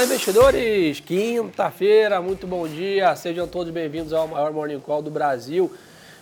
Olá, 0.00 0.06
investidores! 0.06 0.98
Quinta-feira, 0.98 2.22
muito 2.22 2.46
bom 2.46 2.66
dia. 2.66 3.14
Sejam 3.14 3.46
todos 3.46 3.70
bem-vindos 3.70 4.14
ao 4.14 4.26
maior 4.26 4.50
Morning 4.50 4.80
Call 4.80 5.02
do 5.02 5.10
Brasil. 5.10 5.70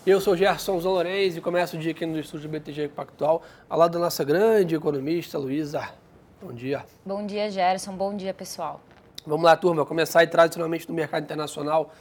Eu 0.05 0.21
sou 0.21 0.37
Gerson 0.37 0.81
Zolorenz 0.81 1.37
e 1.37 1.41
começo 1.41 1.77
o 1.77 1.79
dia 1.79 1.93
aqui 1.93 2.05
no 2.05 2.19
estúdio 2.19 2.51
BTG 2.51 2.89
Pactual, 2.89 3.41
ao 3.71 3.79
lado 3.79 3.93
da 3.93 4.01
nossa 4.01 4.25
grande 4.25 4.75
economista, 4.75 5.39
Luísa. 5.39 5.91
Bom 6.43 6.53
dia. 6.53 6.85
Bom 7.07 7.25
dia, 7.25 7.49
Gerson. 7.53 7.93
Bom 7.93 8.17
dia, 8.17 8.35
pessoal. 8.35 8.81
Vamos 9.25 9.45
lá, 9.45 9.57
turma. 9.57 9.87
Começar 9.87 10.21
aí 10.21 10.27
tradicionalmente 10.27 10.89
no 10.89 10.95
mercado 10.97 11.23
internacional 11.23 11.93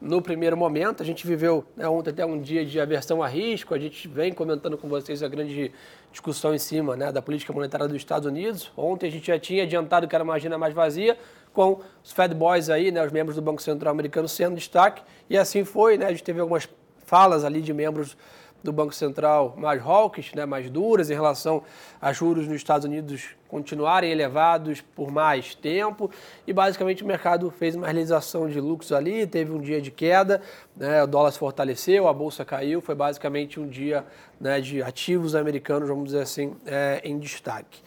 no 0.00 0.20
primeiro 0.20 0.56
momento. 0.56 1.02
A 1.02 1.06
gente 1.06 1.26
viveu 1.26 1.64
né, 1.76 1.88
ontem 1.88 2.10
até 2.10 2.24
um 2.24 2.40
dia 2.40 2.64
de 2.64 2.80
aversão 2.80 3.22
a 3.22 3.28
risco, 3.28 3.74
a 3.74 3.78
gente 3.78 4.06
vem 4.08 4.32
comentando 4.32 4.76
com 4.76 4.88
vocês 4.88 5.22
a 5.22 5.28
grande 5.28 5.72
discussão 6.10 6.54
em 6.54 6.58
cima 6.58 6.96
né, 6.96 7.10
da 7.10 7.20
política 7.20 7.52
monetária 7.52 7.86
dos 7.86 7.96
Estados 7.96 8.26
Unidos. 8.26 8.70
Ontem 8.76 9.08
a 9.08 9.10
gente 9.10 9.26
já 9.26 9.38
tinha 9.38 9.64
adiantado 9.64 10.06
que 10.06 10.14
era 10.14 10.24
uma 10.24 10.34
agenda 10.34 10.58
mais 10.58 10.74
vazia, 10.74 11.16
com 11.52 11.80
os 12.02 12.12
Fed 12.12 12.34
Boys 12.34 12.68
aí, 12.68 12.90
né, 12.90 13.04
os 13.04 13.12
membros 13.12 13.36
do 13.36 13.42
Banco 13.42 13.62
Central 13.62 13.92
americano 13.92 14.28
sendo 14.28 14.56
destaque, 14.56 15.02
e 15.30 15.38
assim 15.38 15.64
foi, 15.64 15.96
né, 15.96 16.06
a 16.06 16.10
gente 16.10 16.24
teve 16.24 16.40
algumas 16.40 16.68
falas 17.06 17.44
ali 17.44 17.60
de 17.60 17.72
membros 17.72 18.16
do 18.64 18.72
Banco 18.72 18.94
Central 18.94 19.54
mais 19.58 19.80
hawkish, 19.80 20.32
né, 20.34 20.46
mais 20.46 20.70
duras 20.70 21.10
em 21.10 21.14
relação 21.14 21.62
a 22.00 22.12
juros 22.12 22.48
nos 22.48 22.56
Estados 22.56 22.86
Unidos 22.86 23.36
continuarem 23.46 24.10
elevados 24.10 24.80
por 24.80 25.12
mais 25.12 25.54
tempo 25.54 26.10
e 26.46 26.52
basicamente 26.52 27.04
o 27.04 27.06
mercado 27.06 27.50
fez 27.50 27.76
uma 27.76 27.86
realização 27.86 28.48
de 28.48 28.58
lucros 28.58 28.90
ali, 28.90 29.26
teve 29.26 29.52
um 29.52 29.60
dia 29.60 29.80
de 29.82 29.90
queda, 29.90 30.40
né, 30.74 31.02
o 31.02 31.06
dólar 31.06 31.30
se 31.30 31.38
fortaleceu, 31.38 32.08
a 32.08 32.12
bolsa 32.12 32.42
caiu, 32.44 32.80
foi 32.80 32.94
basicamente 32.94 33.60
um 33.60 33.68
dia 33.68 34.04
né, 34.40 34.60
de 34.60 34.82
ativos 34.82 35.34
americanos, 35.34 35.88
vamos 35.88 36.06
dizer 36.06 36.22
assim, 36.22 36.56
é, 36.64 37.02
em 37.04 37.18
destaque. 37.18 37.82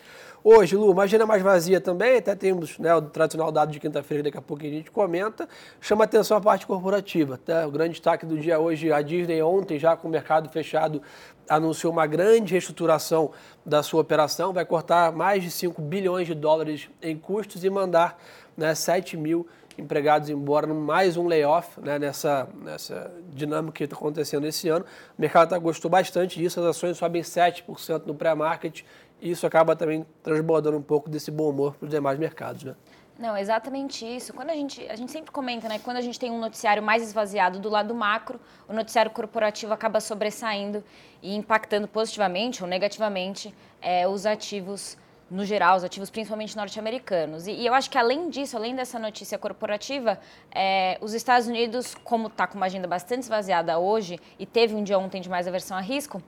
Hoje, 0.49 0.77
Lu, 0.77 0.89
uma 0.89 1.03
agenda 1.03 1.25
mais 1.25 1.41
vazia 1.41 1.81
também, 1.81 2.19
até 2.19 2.33
temos 2.33 2.79
né, 2.79 2.95
o 2.95 3.01
tradicional 3.01 3.51
dado 3.51 3.69
de 3.69 3.81
quinta-feira, 3.81 4.23
daqui 4.23 4.37
a 4.37 4.41
pouco 4.41 4.65
a 4.65 4.69
gente 4.69 4.89
comenta. 4.89 5.45
Chama 5.81 6.05
atenção 6.05 6.37
a 6.37 6.39
parte 6.39 6.65
corporativa. 6.65 7.37
Tá? 7.37 7.67
O 7.67 7.71
grande 7.71 7.95
destaque 7.95 8.25
do 8.25 8.37
dia 8.37 8.57
hoje, 8.57 8.89
a 8.89 9.01
Disney 9.01 9.41
ontem, 9.41 9.77
já 9.77 9.97
com 9.97 10.07
o 10.07 10.09
mercado 10.09 10.47
fechado, 10.47 11.01
anunciou 11.49 11.91
uma 11.91 12.07
grande 12.07 12.53
reestruturação 12.53 13.31
da 13.65 13.83
sua 13.83 13.99
operação, 13.99 14.53
vai 14.53 14.63
cortar 14.63 15.11
mais 15.11 15.43
de 15.43 15.51
5 15.51 15.81
bilhões 15.81 16.27
de 16.27 16.33
dólares 16.33 16.89
em 17.01 17.17
custos 17.17 17.65
e 17.65 17.69
mandar 17.69 18.17
né, 18.55 18.73
7 18.73 19.17
mil 19.17 19.45
empregados 19.77 20.29
embora, 20.29 20.65
mais 20.65 21.17
um 21.17 21.27
layoff 21.27 21.79
né, 21.79 21.99
nessa, 21.99 22.47
nessa 22.63 23.11
dinâmica 23.31 23.73
que 23.73 23.83
está 23.83 23.95
acontecendo 23.95 24.47
esse 24.47 24.67
ano. 24.69 24.85
O 25.17 25.21
mercado 25.21 25.49
tá, 25.49 25.57
gostou 25.57 25.91
bastante 25.91 26.39
disso, 26.39 26.59
as 26.59 26.65
ações 26.65 26.97
sobem 26.97 27.21
7% 27.21 28.05
no 28.05 28.15
pré-market 28.15 28.81
e 29.21 29.31
isso 29.31 29.45
acaba 29.45 29.75
também 29.75 30.05
transbordando 30.21 30.77
um 30.77 30.81
pouco 30.81 31.09
desse 31.09 31.31
bom 31.31 31.49
humor 31.49 31.75
para 31.75 31.85
os 31.85 31.91
demais 31.91 32.19
mercados, 32.19 32.63
né? 32.63 32.75
Não, 33.19 33.35
exatamente 33.35 34.05
isso. 34.05 34.31
Quando 34.31 34.51
a 34.51 34.53
gente, 34.53 34.87
a 34.87 34.95
gente 34.95 35.11
sempre 35.11 35.31
comenta, 35.31 35.67
né? 35.67 35.79
Quando 35.79 35.97
a 35.97 36.01
gente 36.01 36.19
tem 36.19 36.29
um 36.29 36.39
noticiário 36.39 36.83
mais 36.83 37.01
esvaziado 37.01 37.59
do 37.59 37.67
lado 37.67 37.93
macro, 37.95 38.39
o 38.67 38.73
noticiário 38.73 39.09
corporativo 39.09 39.73
acaba 39.73 39.99
sobressaindo 39.99 40.83
e 41.21 41.35
impactando 41.35 41.87
positivamente 41.87 42.61
ou 42.61 42.69
negativamente 42.69 43.53
é, 43.81 44.07
os 44.07 44.27
ativos 44.27 44.97
no 45.29 45.43
geral, 45.43 45.75
os 45.75 45.83
ativos 45.83 46.09
principalmente 46.09 46.55
norte-americanos. 46.55 47.47
E, 47.47 47.51
e, 47.51 47.65
eu 47.65 47.73
acho 47.73 47.89
que 47.89 47.97
além 47.97 48.29
disso, 48.29 48.55
além 48.55 48.75
dessa 48.75 48.97
notícia 48.97 49.37
corporativa, 49.37 50.19
é, 50.53 50.97
os 51.01 51.13
Estados 51.13 51.47
Unidos, 51.47 51.95
como 52.03 52.27
está 52.27 52.47
com 52.47 52.55
uma 52.55 52.67
agenda 52.67 52.87
bastante 52.87 53.23
esvaziada 53.23 53.77
hoje 53.77 54.19
e 54.39 54.45
teve 54.45 54.75
um 54.75 54.83
dia 54.83 54.97
ontem 54.97 55.19
de 55.19 55.29
mais 55.29 55.47
aversão 55.47 55.75
a 55.75 55.81
risco, 55.81 56.21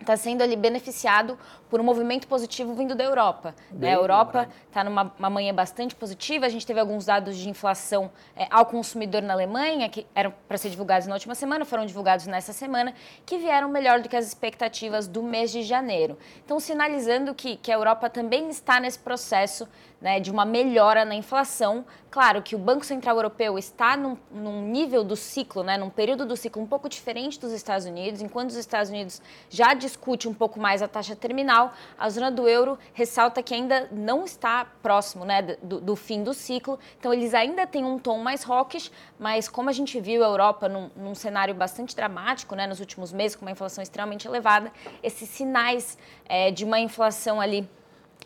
está 0.00 0.16
sendo 0.16 0.42
ali 0.42 0.56
beneficiado 0.56 1.38
por 1.68 1.80
um 1.80 1.84
movimento 1.84 2.26
positivo 2.26 2.74
vindo 2.74 2.94
da 2.94 3.04
Europa. 3.04 3.54
Né? 3.70 3.90
A 3.90 3.94
Europa 3.94 4.48
está 4.66 4.82
numa 4.82 5.30
manhã 5.30 5.54
bastante 5.54 5.94
positiva. 5.94 6.46
A 6.46 6.48
gente 6.48 6.66
teve 6.66 6.80
alguns 6.80 7.06
dados 7.06 7.36
de 7.36 7.48
inflação 7.48 8.10
é, 8.34 8.46
ao 8.50 8.66
consumidor 8.66 9.22
na 9.22 9.34
Alemanha, 9.34 9.88
que 9.88 10.06
eram 10.14 10.32
para 10.48 10.58
ser 10.58 10.70
divulgados 10.70 11.06
na 11.06 11.14
última 11.14 11.34
semana, 11.34 11.64
foram 11.64 11.86
divulgados 11.86 12.26
nessa 12.26 12.52
semana, 12.52 12.92
que 13.24 13.38
vieram 13.38 13.68
melhor 13.68 14.00
do 14.00 14.08
que 14.08 14.16
as 14.16 14.26
expectativas 14.26 15.06
do 15.06 15.22
mês 15.22 15.52
de 15.52 15.62
janeiro. 15.62 16.18
Então, 16.44 16.58
sinalizando 16.58 17.34
que, 17.34 17.56
que 17.56 17.70
a 17.70 17.74
Europa 17.74 18.10
também 18.10 18.48
está 18.48 18.80
nesse 18.80 18.98
processo 18.98 19.68
né, 20.00 20.18
de 20.18 20.30
uma 20.30 20.44
melhora 20.44 21.04
na 21.04 21.14
inflação. 21.14 21.84
Claro 22.10 22.42
que 22.42 22.56
o 22.56 22.58
Banco 22.58 22.84
Central 22.84 23.16
Europeu 23.16 23.58
está 23.58 23.96
num, 23.96 24.16
num, 24.32 24.62
nível 24.62 25.04
do 25.04 25.14
ciclo, 25.14 25.62
né, 25.62 25.76
num 25.76 25.90
período 25.90 26.24
do 26.24 26.36
ciclo 26.36 26.62
um 26.62 26.66
pouco 26.66 26.88
diferente 26.88 27.38
dos 27.38 27.52
Estados 27.52 27.86
Unidos. 27.86 28.20
Enquanto 28.20 28.50
os 28.50 28.56
Estados 28.56 28.90
Unidos 28.90 29.20
já 29.48 29.74
discute 29.74 30.26
um 30.26 30.34
pouco 30.34 30.58
mais 30.58 30.82
a 30.82 30.88
taxa 30.88 31.14
terminal, 31.14 31.72
a 31.98 32.08
zona 32.08 32.30
do 32.30 32.48
euro 32.48 32.78
ressalta 32.94 33.42
que 33.42 33.54
ainda 33.54 33.88
não 33.92 34.24
está 34.24 34.64
próximo 34.82 35.24
né, 35.24 35.42
do, 35.62 35.80
do 35.80 35.94
fim 35.94 36.24
do 36.24 36.32
ciclo. 36.32 36.78
Então, 36.98 37.12
eles 37.12 37.34
ainda 37.34 37.66
têm 37.66 37.84
um 37.84 37.98
tom 37.98 38.18
mais 38.18 38.42
hawkish, 38.48 38.90
mas 39.18 39.48
como 39.48 39.68
a 39.68 39.72
gente 39.72 40.00
viu 40.00 40.24
a 40.24 40.26
Europa 40.26 40.68
num, 40.68 40.90
num 40.96 41.14
cenário 41.14 41.54
bastante 41.54 41.94
dramático 41.94 42.54
né, 42.54 42.66
nos 42.66 42.80
últimos 42.80 43.12
meses, 43.12 43.36
com 43.36 43.44
uma 43.44 43.52
inflação 43.52 43.82
extremamente 43.82 44.26
elevada, 44.26 44.72
esses 45.02 45.28
sinais 45.28 45.98
é, 46.24 46.50
de 46.50 46.64
uma 46.64 46.80
inflação 46.80 47.40
ali 47.40 47.68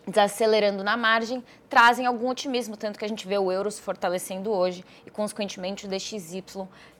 desacelerando 0.06 0.84
na 0.84 0.96
margem, 0.96 1.42
trazem 1.68 2.06
algum 2.06 2.28
otimismo, 2.28 2.76
tanto 2.76 2.98
que 2.98 3.04
a 3.04 3.08
gente 3.08 3.26
vê 3.26 3.38
o 3.38 3.50
euro 3.50 3.70
se 3.70 3.80
fortalecendo 3.80 4.50
hoje 4.50 4.84
e, 5.06 5.10
consequentemente, 5.10 5.86
o 5.86 5.88
DXY 5.88 6.44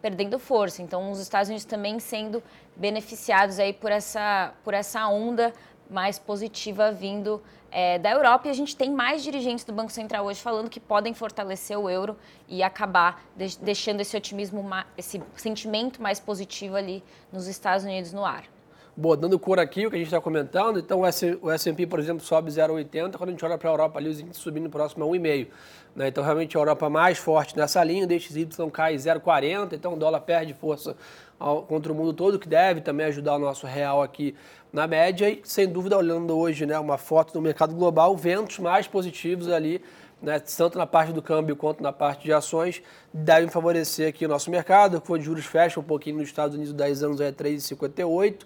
perdendo 0.01 0.39
força. 0.39 0.83
Então, 0.83 1.11
os 1.11 1.21
Estados 1.21 1.49
Unidos 1.49 1.65
também 1.65 1.99
sendo 1.99 2.43
beneficiados 2.75 3.59
aí 3.59 3.73
por 3.73 3.93
essa, 3.93 4.53
por 4.65 4.75
essa 4.75 5.07
onda 5.09 5.53
mais 5.91 6.19
positiva 6.19 6.91
vindo 6.91 7.43
é, 7.71 7.99
da 7.99 8.11
Europa. 8.11 8.49
E 8.49 8.51
a 8.51 8.55
gente 8.55 8.75
tem 8.75 8.91
mais 8.91 9.23
dirigentes 9.23 9.65
do 9.65 9.73
Banco 9.73 9.93
Central 9.93 10.25
hoje 10.25 10.41
falando 10.41 10.71
que 10.71 10.81
podem 10.81 11.13
fortalecer 11.13 11.79
o 11.79 11.91
euro 11.91 12.17
e 12.49 12.63
acabar 12.63 13.23
de, 13.37 13.59
deixando 13.59 14.01
esse 14.01 14.17
otimismo, 14.17 14.65
esse 14.97 15.23
sentimento 15.37 16.01
mais 16.01 16.19
positivo 16.19 16.77
ali 16.77 17.03
nos 17.33 17.47
Estados 17.47 17.85
Unidos 17.85 18.13
no 18.13 18.25
ar. 18.25 18.54
Boa, 18.97 19.17
dando 19.17 19.37
cor 19.41 19.59
aqui, 19.59 19.85
o 19.85 19.91
que 19.91 19.97
a 19.97 19.99
gente 19.99 20.07
está 20.07 20.21
comentando, 20.21 20.79
então 20.79 21.01
o 21.01 21.51
S&P, 21.51 21.85
por 21.85 21.99
exemplo, 21.99 22.25
sobe 22.25 22.49
0,80, 22.49 23.17
quando 23.17 23.31
a 23.31 23.33
gente 23.33 23.45
olha 23.45 23.59
para 23.59 23.69
a 23.69 23.73
Europa 23.73 23.99
ali, 23.99 24.09
os 24.09 24.21
índices 24.21 24.41
subindo 24.41 24.71
próximo 24.71 25.05
a 25.05 25.09
1,5. 25.09 25.49
Né? 25.97 26.07
Então, 26.07 26.23
realmente, 26.23 26.57
a 26.57 26.61
Europa 26.61 26.89
mais 26.89 27.19
forte 27.19 27.57
nessa 27.57 27.83
linha, 27.83 28.05
o 28.05 28.07
DXY 28.07 28.47
cai 28.73 28.95
0,40, 28.95 29.73
então 29.73 29.95
o 29.95 29.97
dólar 29.97 30.21
perde 30.21 30.55
força 30.55 30.97
ao, 31.41 31.63
contra 31.63 31.93
o 31.93 31.95
mundo 31.95 32.13
todo, 32.13 32.39
que 32.39 32.49
deve 32.49 32.83
também 32.83 33.07
ajudar 33.07 33.35
o 33.35 33.39
nosso 33.41 33.67
real 33.67 34.01
aqui 34.01 34.33
na 34.73 34.87
média. 34.87 35.29
E, 35.29 35.41
sem 35.43 35.67
dúvida, 35.67 35.99
olhando 35.99 36.39
hoje 36.39 36.65
né, 36.65 36.79
uma 36.79 36.97
foto 36.97 37.33
do 37.33 37.43
mercado 37.43 37.75
global, 37.75 38.17
ventos 38.17 38.61
mais 38.61 38.87
positivos 38.87 39.49
ali, 39.49 39.83
né, 40.23 40.39
tanto 40.39 40.79
na 40.79 40.87
parte 40.87 41.13
do 41.13 41.21
câmbio 41.21 41.57
quanto 41.57 41.83
na 41.83 41.93
parte 41.93 42.23
de 42.23 42.33
ações, 42.33 42.81
devem 43.13 43.49
favorecer 43.49 44.09
aqui 44.09 44.25
o 44.25 44.29
nosso 44.29 44.53
mercado. 44.53 45.03
O 45.07 45.19
de 45.19 45.25
juros 45.25 45.45
fecha 45.45 45.81
um 45.81 45.83
pouquinho 45.83 46.19
nos 46.19 46.29
Estados 46.29 46.55
Unidos, 46.55 46.73
10 46.73 47.03
anos 47.03 47.21
é 47.21 47.33
3,58. 47.33 48.43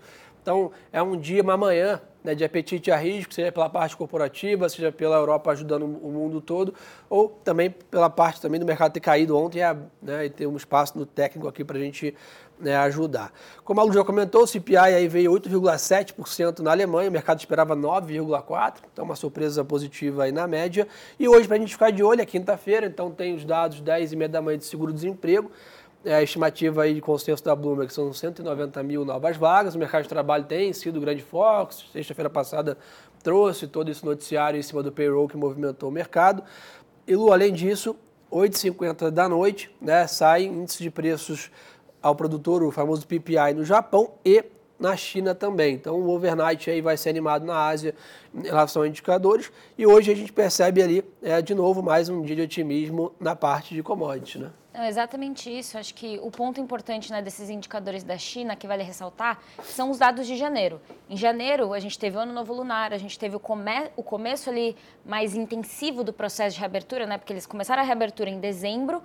Então, 0.49 0.71
é 0.91 1.03
um 1.03 1.15
dia, 1.15 1.43
uma 1.43 1.59
manhã 1.59 2.01
né, 2.25 2.35
de 2.35 2.43
apetite 2.43 2.91
a 2.91 2.97
risco, 2.97 3.35
seja 3.35 3.53
pela 3.53 3.69
parte 3.69 3.95
corporativa, 3.95 4.67
seja 4.67 4.91
pela 4.91 5.17
Europa 5.17 5.51
ajudando 5.51 5.83
o 5.83 6.11
mundo 6.11 6.41
todo, 6.41 6.73
ou 7.11 7.29
também 7.29 7.69
pela 7.69 8.09
parte 8.09 8.41
também 8.41 8.59
do 8.59 8.65
mercado 8.65 8.95
ter 8.95 9.01
caído 9.01 9.37
ontem 9.37 9.61
né, 10.01 10.25
e 10.25 10.31
ter 10.31 10.47
um 10.47 10.57
espaço 10.57 10.99
no 10.99 11.05
técnico 11.05 11.47
aqui 11.47 11.63
para 11.63 11.77
a 11.77 11.81
gente 11.83 12.15
né, 12.59 12.75
ajudar. 12.79 13.31
Como 13.63 13.79
a 13.79 13.85
Lu 13.85 13.93
já 13.93 14.03
comentou, 14.03 14.45
o 14.45 14.47
CPI 14.47 14.79
aí 14.79 15.07
veio 15.07 15.31
8,7% 15.33 16.61
na 16.61 16.71
Alemanha, 16.71 17.11
o 17.11 17.13
mercado 17.13 17.41
esperava 17.41 17.77
9,4%, 17.77 18.77
então 18.91 19.05
uma 19.05 19.17
surpresa 19.17 19.63
positiva 19.63 20.25
aí 20.25 20.33
na 20.33 20.47
média. 20.47 20.89
E 21.21 21.29
hoje, 21.29 21.47
para 21.47 21.59
a 21.59 21.61
gente 21.61 21.75
ficar 21.75 21.91
de 21.91 22.03
olho, 22.03 22.23
é 22.23 22.27
quinta-feira, 22.27 22.87
então 22.87 23.11
tem 23.11 23.35
os 23.35 23.45
dados 23.45 23.83
10 23.83 24.15
e 24.15 24.17
meia 24.17 24.31
da 24.31 24.41
manhã 24.41 24.57
de 24.57 24.65
seguro-desemprego, 24.65 25.51
é, 26.09 26.15
a 26.15 26.23
estimativa 26.23 26.85
aí 26.85 26.95
de 26.95 27.03
consenso 27.03 27.45
da 27.45 27.55
Bloomberg 27.55 27.93
são 27.93 28.11
190 28.11 28.83
mil 28.83 29.05
novas 29.05 29.37
vagas. 29.37 29.75
O 29.75 29.79
mercado 29.79 30.05
de 30.05 30.09
trabalho 30.09 30.45
tem 30.45 30.73
sido 30.73 30.99
grande 30.99 31.23
foco. 31.23 31.75
Sexta-feira 31.75 32.31
passada 32.31 32.79
trouxe 33.23 33.67
todo 33.67 33.91
esse 33.91 34.03
noticiário 34.07 34.59
em 34.59 34.63
cima 34.63 34.83
do 34.83 34.91
payroll 34.91 35.29
que 35.29 35.37
movimentou 35.37 35.91
o 35.91 35.93
mercado. 35.93 36.43
E, 37.07 37.15
Lu, 37.15 37.31
além 37.31 37.53
disso, 37.53 37.95
8h50 38.33 39.11
da 39.11 39.29
noite, 39.29 39.71
né, 39.83 40.07
sai 40.07 40.45
índice 40.45 40.83
de 40.83 40.91
preços 40.91 41.51
ao 42.01 42.15
produtor, 42.15 42.63
o 42.63 42.71
famoso 42.71 43.07
PPI 43.07 43.53
no 43.55 43.65
Japão 43.65 44.13
e 44.25 44.43
na 44.79 44.97
China 44.97 45.35
também. 45.35 45.75
Então 45.75 46.01
o 46.01 46.09
overnight 46.09 46.71
aí 46.71 46.81
vai 46.81 46.97
ser 46.97 47.11
animado 47.11 47.45
na 47.45 47.67
Ásia 47.67 47.95
em 48.35 48.45
relação 48.45 48.81
a 48.81 48.89
indicadores. 48.89 49.53
E 49.77 49.87
hoje 49.87 50.11
a 50.11 50.15
gente 50.15 50.33
percebe 50.33 50.83
ali, 50.83 51.05
é, 51.23 51.43
de 51.43 51.55
novo, 51.55 51.83
mais 51.83 52.09
um 52.09 52.23
dia 52.23 52.37
de 52.37 52.43
otimismo 52.43 53.13
na 53.21 53.37
parte 53.37 53.75
de 53.75 53.83
commodities, 53.83 54.41
né? 54.41 54.51
Não, 54.79 54.85
exatamente 54.85 55.51
isso. 55.51 55.77
Acho 55.77 55.93
que 55.93 56.21
o 56.23 56.31
ponto 56.31 56.61
importante 56.61 57.11
né, 57.11 57.21
desses 57.21 57.51
indicadores 57.51 58.05
da 58.05 58.17
China, 58.17 58.55
que 58.55 58.65
vale 58.65 58.85
ressaltar, 58.85 59.43
são 59.65 59.91
os 59.91 59.99
dados 59.99 60.25
de 60.25 60.37
janeiro. 60.37 60.81
Em 61.11 61.17
janeiro, 61.17 61.73
a 61.73 61.81
gente 61.81 61.99
teve 61.99 62.17
o 62.17 62.21
Ano 62.21 62.33
Novo 62.33 62.55
Lunar, 62.55 62.93
a 62.93 62.97
gente 62.97 63.19
teve 63.19 63.35
o, 63.35 63.41
come 63.41 63.91
o 63.97 64.05
começo 64.05 64.49
ali 64.49 64.77
mais 65.05 65.35
intensivo 65.35 66.05
do 66.05 66.13
processo 66.13 66.55
de 66.55 66.61
reabertura, 66.61 67.09
né, 67.09 67.19
porque 67.19 67.33
eles 67.33 67.45
começaram 67.45 67.83
a 67.83 67.85
reabertura 67.85 68.31
em 68.31 68.39
dezembro, 68.39 69.03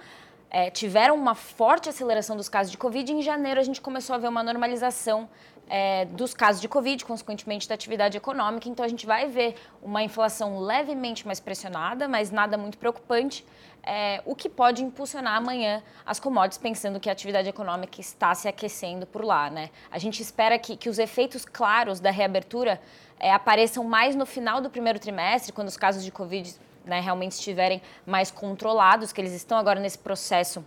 é, 0.54 0.70
tiveram 0.70 1.16
uma 1.16 1.34
forte 1.34 1.90
aceleração 1.90 2.38
dos 2.38 2.48
casos 2.48 2.72
de 2.72 2.78
Covid. 2.78 3.12
Em 3.12 3.24
janeiro, 3.24 3.60
a 3.60 3.64
gente 3.64 3.82
começou 3.82 4.14
a 4.16 4.20
ver 4.20 4.28
uma 4.28 4.44
normalização 4.44 5.28
é, 5.68 6.06
dos 6.06 6.36
casos 6.36 6.62
de 6.62 6.68
Covid, 6.68 7.04
consequentemente 7.04 7.68
da 7.68 7.74
atividade 7.74 8.16
econômica. 8.16 8.70
Então, 8.70 8.86
a 8.86 8.88
gente 8.88 9.04
vai 9.04 9.28
ver 9.28 9.56
uma 9.82 10.04
inflação 10.04 10.60
levemente 10.60 11.26
mais 11.26 11.40
pressionada, 11.40 12.08
mas 12.08 12.30
nada 12.30 12.56
muito 12.56 12.78
preocupante, 12.78 13.44
é, 13.82 14.22
o 14.26 14.36
que 14.36 14.48
pode 14.48 14.84
impulsionar 14.84 15.38
amanhã 15.38 15.82
as 16.06 16.20
commodities, 16.20 16.60
pensando 16.60 17.00
que 17.00 17.10
a 17.10 17.12
atividade 17.14 17.50
econômica 17.50 18.00
está 18.00 18.36
se 18.36 18.48
aquecendo 18.48 19.08
por 19.08 19.26
lá. 19.26 19.50
Né? 19.50 19.72
A 19.90 19.98
gente 19.98 20.22
espera 20.22 20.60
que, 20.60 20.78
que 20.78 20.88
os 20.88 21.00
efeitos 21.00 21.46
claros 21.46 22.00
da 22.00 22.12
reabertura 22.12 22.80
é, 23.20 23.34
apareçam 23.34 23.84
mais 23.84 24.16
no 24.16 24.26
final 24.28 24.62
do 24.62 24.70
primeiro 24.70 25.00
trimestre, 25.00 25.52
quando 25.52 25.68
os 25.68 25.78
casos 25.78 26.04
de 26.04 26.12
Covid 26.12 26.56
né, 26.86 27.00
realmente 27.00 27.34
estiverem 27.34 27.82
mais 28.06 28.32
controlados, 28.32 29.12
que 29.12 29.22
eles 29.22 29.34
estão 29.34 29.58
agora 29.58 29.80
nesse 29.80 29.98
processo 29.98 30.64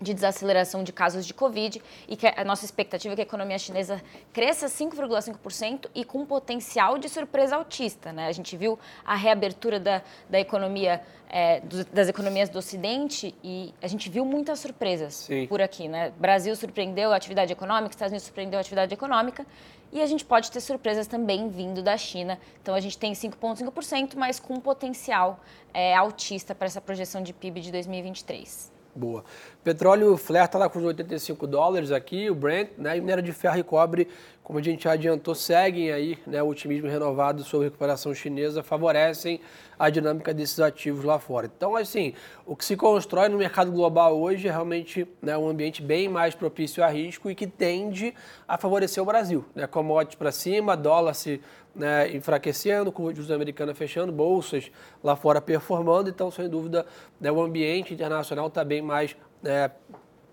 de 0.00 0.12
desaceleração 0.12 0.82
de 0.82 0.92
casos 0.92 1.24
de 1.24 1.32
Covid 1.32 1.80
e 2.08 2.16
que 2.16 2.26
a 2.26 2.44
nossa 2.44 2.64
expectativa 2.64 3.14
é 3.14 3.16
que 3.16 3.22
a 3.22 3.24
economia 3.24 3.58
chinesa 3.58 4.02
cresça 4.32 4.66
5,5% 4.66 5.86
e 5.94 6.04
com 6.04 6.26
potencial 6.26 6.98
de 6.98 7.08
surpresa 7.08 7.56
altista. 7.56 8.12
Né? 8.12 8.26
A 8.26 8.32
gente 8.32 8.56
viu 8.56 8.78
a 9.04 9.14
reabertura 9.14 9.78
da, 9.78 10.02
da 10.28 10.40
economia, 10.40 11.00
é, 11.30 11.60
do, 11.60 11.84
das 11.86 12.08
economias 12.08 12.48
do 12.48 12.58
Ocidente 12.58 13.34
e 13.42 13.72
a 13.80 13.86
gente 13.86 14.10
viu 14.10 14.24
muitas 14.24 14.58
surpresas 14.58 15.14
Sim. 15.14 15.46
por 15.46 15.62
aqui. 15.62 15.88
Né? 15.88 16.12
Brasil 16.18 16.54
surpreendeu 16.56 17.12
a 17.12 17.16
atividade 17.16 17.52
econômica, 17.52 17.90
Estados 17.90 18.12
Unidos 18.12 18.26
surpreendeu 18.26 18.58
a 18.58 18.60
atividade 18.60 18.92
econômica 18.92 19.46
e 19.94 20.02
a 20.02 20.06
gente 20.06 20.24
pode 20.24 20.50
ter 20.50 20.60
surpresas 20.60 21.06
também 21.06 21.48
vindo 21.48 21.80
da 21.80 21.96
China. 21.96 22.38
Então 22.60 22.74
a 22.74 22.80
gente 22.80 22.98
tem 22.98 23.12
5,5%, 23.12 24.16
mas 24.16 24.40
com 24.40 24.58
potencial 24.58 25.38
é, 25.72 25.94
altista 25.94 26.52
para 26.52 26.66
essa 26.66 26.80
projeção 26.80 27.22
de 27.22 27.32
PIB 27.32 27.60
de 27.60 27.70
2023. 27.70 28.73
Boa. 28.96 29.24
Petróleo 29.64 30.16
flerta 30.16 30.56
lá 30.56 30.68
com 30.68 30.78
os 30.78 30.84
85 30.84 31.48
dólares 31.48 31.90
aqui, 31.90 32.30
o 32.30 32.34
Brent, 32.34 32.70
né? 32.78 32.96
E 32.96 33.00
minério 33.00 33.22
de 33.22 33.32
ferro 33.32 33.58
e 33.58 33.62
cobre, 33.64 34.06
como 34.40 34.60
a 34.60 34.62
gente 34.62 34.84
já 34.84 34.92
adiantou, 34.92 35.34
seguem 35.34 35.90
aí, 35.90 36.16
né? 36.24 36.40
O 36.42 36.46
otimismo 36.46 36.88
renovado 36.88 37.42
sobre 37.42 37.66
a 37.66 37.70
recuperação 37.70 38.14
chinesa 38.14 38.62
favorecem 38.62 39.40
a 39.76 39.90
dinâmica 39.90 40.32
desses 40.32 40.60
ativos 40.60 41.02
lá 41.04 41.18
fora. 41.18 41.50
Então, 41.56 41.74
assim, 41.74 42.14
o 42.46 42.54
que 42.54 42.64
se 42.64 42.76
constrói 42.76 43.28
no 43.28 43.36
mercado 43.36 43.72
global 43.72 44.16
hoje 44.16 44.46
é 44.46 44.50
realmente 44.52 45.08
né, 45.20 45.36
um 45.36 45.48
ambiente 45.48 45.82
bem 45.82 46.08
mais 46.08 46.34
propício 46.34 46.84
a 46.84 46.88
risco 46.88 47.28
e 47.28 47.34
que 47.34 47.48
tende 47.48 48.14
a 48.46 48.56
favorecer 48.56 49.02
o 49.02 49.06
Brasil. 49.06 49.44
Né? 49.56 49.66
Commodities 49.66 50.16
para 50.16 50.30
cima, 50.30 50.76
dólar 50.76 51.14
se 51.14 51.40
né, 51.74 52.14
enfraquecendo, 52.14 52.92
com 52.92 53.04
o 53.04 53.14
juros 53.14 53.30
americana 53.30 53.74
fechando, 53.74 54.12
bolsas 54.12 54.70
lá 55.02 55.16
fora 55.16 55.40
performando, 55.40 56.08
então, 56.08 56.30
sem 56.30 56.48
dúvida, 56.48 56.86
né, 57.20 57.30
o 57.32 57.42
ambiente 57.42 57.92
internacional 57.92 58.46
está 58.46 58.64
bem 58.64 58.80
mais 58.80 59.16
né, 59.42 59.70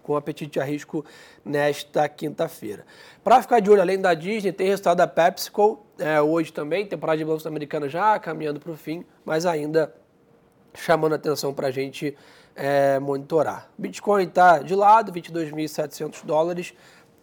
com 0.04 0.16
apetite 0.16 0.60
a 0.60 0.64
risco 0.64 1.06
nesta 1.44 2.08
quinta-feira. 2.10 2.86
Para 3.24 3.42
ficar 3.42 3.60
de 3.60 3.70
olho, 3.70 3.82
além 3.82 4.00
da 4.00 4.14
Disney, 4.14 4.52
tem 4.52 4.68
resultado 4.68 4.98
da 4.98 5.08
PepsiCo 5.08 5.86
é, 5.98 6.22
hoje 6.22 6.52
também, 6.52 6.86
temporada 6.86 7.18
de 7.18 7.26
bolsa 7.26 7.48
americana 7.48 7.88
já 7.88 8.20
caminhando 8.20 8.60
para 8.60 8.72
o 8.72 8.78
fim, 8.78 9.06
mas 9.26 9.46
ainda 9.46 9.94
chamando 10.74 11.16
atenção 11.16 11.54
para 11.54 11.68
a 11.68 11.72
gente 11.72 12.16
é, 12.56 13.00
monitorar. 13.00 13.70
Bitcoin 13.78 14.24
está 14.24 14.60
de 14.60 14.76
lado, 14.76 15.12
22.700 15.12 16.26
dólares, 16.26 16.74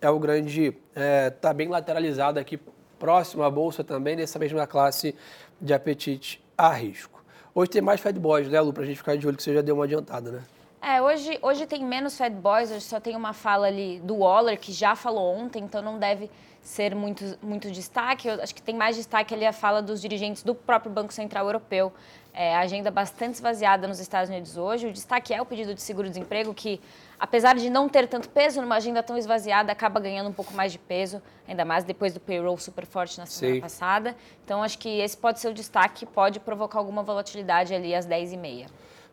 é 0.01 0.09
o 0.09 0.19
grande, 0.19 0.67
está 0.67 1.01
é, 1.01 1.31
tá 1.31 1.53
bem 1.53 1.69
lateralizado 1.69 2.39
aqui 2.39 2.61
próximo 2.99 3.43
à 3.43 3.51
bolsa 3.51 3.85
também, 3.85 4.17
nessa 4.17 4.39
mesma 4.39 4.67
classe 4.67 5.15
de 5.61 5.73
apetite 5.73 6.43
a 6.57 6.73
risco. 6.73 7.23
Hoje 7.55 7.71
tem 7.71 7.83
mais 7.83 8.01
Fed 8.01 8.19
Boys, 8.19 8.49
né, 8.49 8.61
Lu, 8.61 8.73
para 8.73 8.83
a 8.83 8.87
gente 8.87 8.97
ficar 8.97 9.17
de 9.17 9.27
olho, 9.27 9.37
que 9.37 9.43
você 9.43 9.55
já 9.55 9.63
deu 9.63 9.75
uma 9.75 9.85
adiantada, 9.85 10.31
né? 10.31 10.43
É, 10.81 11.03
hoje, 11.03 11.39
hoje 11.43 11.67
tem 11.67 11.85
menos 11.85 12.17
Fed 12.17 12.37
Boys, 12.37 12.71
hoje 12.71 12.83
só 12.83 13.01
tem 13.01 13.17
uma 13.17 13.33
fala 13.33 13.67
ali 13.67 14.01
do 14.01 14.19
Waller, 14.19 14.59
que 14.59 14.73
já 14.73 14.95
falou 14.95 15.35
ontem, 15.35 15.65
então 15.65 15.83
não 15.83 15.99
deve 15.99 16.31
ser 16.63 16.95
muito, 16.95 17.25
muito 17.43 17.71
destaque. 17.71 18.29
Eu 18.29 18.41
acho 18.41 18.55
que 18.55 18.63
tem 18.63 18.77
mais 18.77 18.95
destaque 18.97 19.35
ali 19.35 19.45
a 19.45 19.53
fala 19.53 19.83
dos 19.83 20.01
dirigentes 20.01 20.43
do 20.43 20.55
próprio 20.55 20.93
Banco 20.93 21.13
Central 21.13 21.47
Europeu. 21.47 21.93
É, 22.41 22.55
a 22.55 22.61
agenda 22.61 22.89
bastante 22.89 23.35
esvaziada 23.35 23.89
nos 23.89 23.99
Estados 23.99 24.31
Unidos 24.31 24.57
hoje. 24.57 24.87
O 24.87 24.93
destaque 24.93 25.35
é 25.35 25.43
o 25.43 25.45
pedido 25.45 25.75
de 25.75 25.83
seguro-desemprego, 25.83 26.55
que, 26.55 26.81
apesar 27.19 27.57
de 27.57 27.69
não 27.69 27.89
ter 27.89 28.07
tanto 28.07 28.29
peso 28.29 28.63
numa 28.63 28.77
agenda 28.77 29.03
tão 29.03 29.19
esvaziada, 29.19 29.73
acaba 29.73 29.99
ganhando 29.99 30.29
um 30.31 30.33
pouco 30.33 30.55
mais 30.55 30.71
de 30.71 30.79
peso, 30.79 31.21
ainda 31.49 31.65
mais 31.65 31.83
depois 31.83 32.15
do 32.15 32.21
payroll 32.21 32.57
super 32.57 32.87
forte 32.87 33.19
na 33.19 33.27
semana 33.27 33.57
Sim. 33.57 33.61
passada. 33.61 34.17
Então, 34.45 34.63
acho 34.63 34.79
que 34.79 35.01
esse 35.01 35.17
pode 35.17 35.41
ser 35.41 35.49
o 35.49 35.53
destaque, 35.53 36.07
pode 36.07 36.39
provocar 36.39 36.79
alguma 36.79 37.03
volatilidade 37.03 37.75
ali 37.75 37.93
às 37.93 38.07
10h30. 38.07 38.67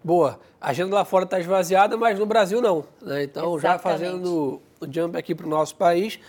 Boa. 0.04 0.40
A 0.62 0.70
agenda 0.70 0.94
lá 0.94 1.04
fora 1.04 1.24
está 1.26 1.40
esvaziada, 1.40 1.98
mas 1.98 2.20
no 2.20 2.28
Brasil 2.28 2.62
não. 2.62 2.86
Né? 3.02 3.24
Então, 3.24 3.58
Exatamente. 3.58 3.62
já 3.64 3.80
fazendo 3.80 4.62
o 4.80 4.86
jump 4.88 5.18
aqui 5.18 5.34
para 5.34 5.48
o 5.48 5.50
nosso 5.50 5.76
país. 5.76 6.20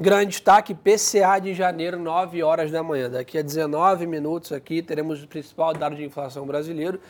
Grande 0.00 0.30
destaque, 0.30 0.76
PCA 0.76 1.40
de 1.40 1.52
janeiro, 1.54 1.98
9 1.98 2.40
horas 2.40 2.70
da 2.70 2.84
manhã. 2.84 3.10
Daqui 3.10 3.36
a 3.36 3.42
19 3.42 4.06
minutos 4.06 4.52
aqui 4.52 4.80
teremos 4.80 5.24
o 5.24 5.26
principal 5.26 5.74
dado 5.74 5.96
de 5.96 6.04
inflação 6.04 6.46
brasileiro. 6.46 7.00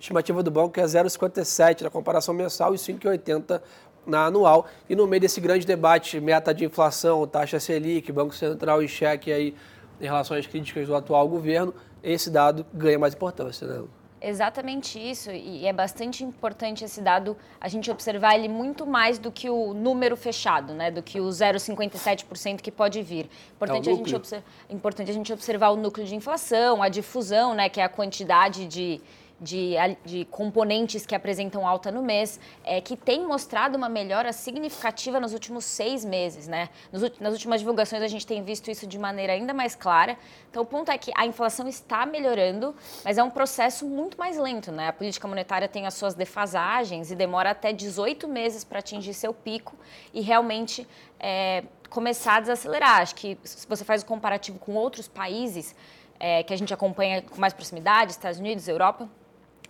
Estimativa 0.00 0.42
do 0.42 0.50
banco 0.50 0.80
é 0.80 0.84
0,57 0.84 1.82
na 1.82 1.90
comparação 1.90 2.32
mensal 2.32 2.74
e 2.74 2.78
5,80 2.78 3.60
na 4.06 4.24
anual. 4.24 4.66
E 4.88 4.96
no 4.96 5.06
meio 5.06 5.20
desse 5.20 5.38
grande 5.38 5.66
debate, 5.66 6.18
meta 6.18 6.54
de 6.54 6.64
inflação, 6.64 7.26
taxa 7.26 7.60
Selic, 7.60 8.10
Banco 8.10 8.34
Central 8.34 8.82
em 8.82 8.88
xeque 8.88 9.30
aí 9.30 9.54
em 10.00 10.04
relação 10.04 10.34
às 10.34 10.46
críticas 10.46 10.86
do 10.86 10.96
atual 10.96 11.28
governo, 11.28 11.74
esse 12.02 12.30
dado 12.30 12.64
ganha 12.72 12.98
mais 12.98 13.12
importância, 13.12 13.66
né? 13.66 13.82
Exatamente 14.22 14.98
isso, 14.98 15.30
e 15.30 15.66
é 15.66 15.72
bastante 15.72 16.22
importante 16.22 16.84
esse 16.84 17.00
dado 17.00 17.34
a 17.58 17.68
gente 17.68 17.90
observar 17.90 18.34
ele 18.34 18.48
muito 18.48 18.86
mais 18.86 19.18
do 19.18 19.32
que 19.32 19.48
o 19.48 19.72
número 19.72 20.14
fechado, 20.14 20.74
né? 20.74 20.90
Do 20.90 21.02
que 21.02 21.18
o 21.18 21.28
0,57% 21.28 22.60
que 22.60 22.70
pode 22.70 23.00
vir. 23.00 23.30
Importante, 23.56 23.88
é 23.88 23.92
a 23.92 23.94
gente 23.94 24.44
importante 24.68 25.10
a 25.10 25.14
gente 25.14 25.32
observar 25.32 25.70
o 25.70 25.76
núcleo 25.76 26.06
de 26.06 26.14
inflação, 26.14 26.82
a 26.82 26.90
difusão, 26.90 27.54
né? 27.54 27.70
Que 27.70 27.80
é 27.80 27.84
a 27.84 27.88
quantidade 27.88 28.66
de, 28.66 29.00
de, 29.40 29.74
de, 30.04 30.24
componentes 30.26 31.06
que 31.06 31.14
apresentam 31.14 31.66
alta 31.66 31.90
no 31.90 32.02
mês, 32.02 32.38
é, 32.62 32.80
que 32.80 32.96
tem 32.96 33.26
mostrado 33.26 33.76
uma 33.76 33.88
melhora 33.88 34.32
significativa 34.32 35.18
nos 35.18 35.32
últimos 35.32 35.64
seis 35.64 36.04
meses. 36.04 36.46
Né? 36.46 36.68
Nos, 36.92 37.18
nas 37.18 37.32
últimas 37.32 37.60
divulgações 37.60 38.02
a 38.02 38.08
gente 38.08 38.26
tem 38.26 38.42
visto 38.42 38.70
isso 38.70 38.86
de 38.86 38.98
maneira 38.98 39.32
ainda 39.32 39.54
mais 39.54 39.74
clara. 39.74 40.18
Então 40.50 40.62
o 40.62 40.66
ponto 40.66 40.90
é 40.90 40.98
que 40.98 41.10
a 41.16 41.24
inflação 41.26 41.66
está 41.66 42.04
melhorando, 42.04 42.74
mas 43.04 43.16
é 43.16 43.22
um 43.22 43.30
processo 43.30 43.86
muito 43.86 44.18
mais 44.18 44.36
lento. 44.36 44.70
Né? 44.70 44.88
A 44.88 44.92
política 44.92 45.26
monetária 45.26 45.68
tem 45.68 45.86
as 45.86 45.94
suas 45.94 46.14
defasagens 46.14 47.10
e 47.10 47.16
demora 47.16 47.50
até 47.50 47.72
18 47.72 48.28
meses 48.28 48.62
para 48.62 48.80
atingir 48.80 49.14
seu 49.14 49.32
pico 49.32 49.74
e 50.12 50.20
realmente 50.20 50.86
é, 51.18 51.64
começar 51.88 52.36
a 52.36 52.40
desacelerar. 52.40 53.00
Acho 53.00 53.14
que 53.14 53.38
se 53.42 53.66
você 53.66 53.84
faz 53.84 54.02
o 54.02 54.06
comparativo 54.06 54.58
com 54.58 54.74
outros 54.74 55.08
países, 55.08 55.74
é, 56.18 56.42
que 56.42 56.52
a 56.52 56.56
gente 56.56 56.72
acompanha 56.72 57.22
com 57.22 57.40
mais 57.40 57.54
proximidade, 57.54 58.12
Estados 58.12 58.38
Unidos, 58.38 58.68
Europa, 58.68 59.08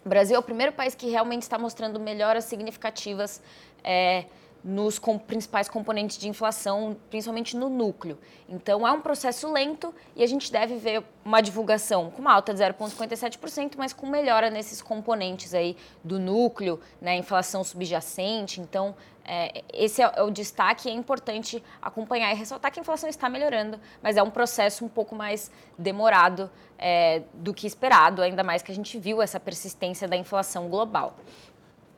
o 0.05 0.09
Brasil 0.09 0.37
é 0.37 0.39
o 0.39 0.43
primeiro 0.43 0.73
país 0.73 0.95
que 0.95 1.09
realmente 1.09 1.43
está 1.43 1.59
mostrando 1.59 2.01
melhoras 2.01 2.45
significativas 2.45 3.41
é, 3.85 4.25
nos 4.63 4.99
com, 4.99 5.19
principais 5.19 5.69
componentes 5.69 6.19
de 6.19 6.29
inflação, 6.29 6.97
principalmente 7.09 7.57
no 7.57 7.69
núcleo. 7.69 8.19
Então, 8.49 8.87
é 8.87 8.93
um 8.93 9.01
processo 9.01 9.51
lento 9.51 9.95
e 10.15 10.23
a 10.23 10.27
gente 10.27 10.53
deve 10.53 10.77
ver 10.77 11.03
uma 11.25 11.41
divulgação 11.41 12.11
com 12.11 12.21
uma 12.21 12.33
alta 12.33 12.53
de 12.53 12.61
0,57%, 12.61 13.73
mas 13.77 13.93
com 13.93 14.07
melhora 14.07 14.51
nesses 14.51 14.83
componentes 14.83 15.55
aí 15.55 15.77
do 16.05 16.19
núcleo, 16.19 16.81
né, 17.01 17.17
inflação 17.17 17.65
subjacente. 17.65 18.61
Então, 18.61 18.95
é, 19.25 19.63
esse 19.73 20.03
é, 20.03 20.13
é 20.17 20.23
o 20.23 20.31
destaque 20.31 20.89
e 20.89 20.91
é 20.91 20.95
importante 20.95 21.63
acompanhar 21.81 22.33
e 22.33 22.35
ressaltar 22.35 22.73
que 22.73 22.81
a 22.81 22.83
inflação 22.83 23.09
está 23.09 23.29
melhorando, 23.29 23.79
mas 24.03 24.17
é 24.17 24.23
um 24.23 24.31
processo 24.31 24.85
um 24.85 24.89
pouco 24.89 25.15
mais 25.15 25.51
demorado 25.79 26.51
é, 26.79 27.23
do 27.35 27.55
que 27.55 27.67
esperado, 27.67 28.23
ainda 28.23 28.43
mais 28.43 28.63
que 28.63 28.73
a 28.73 28.75
gente 28.75 28.99
viu 28.99 29.23
essa 29.23 29.39
persistência 29.39 30.09
da 30.09 30.17
inflação 30.17 30.69
global. 30.69 31.15